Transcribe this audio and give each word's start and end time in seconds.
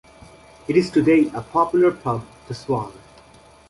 It 0.67 0.75
is 0.75 0.89
today 0.89 1.29
a 1.31 1.43
popular 1.43 1.91
pub, 1.91 2.25
The 2.47 2.55
Swan. 2.55 2.91